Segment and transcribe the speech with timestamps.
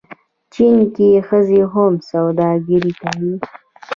[0.53, 3.33] چین کې ښځې هم سوداګري کوي.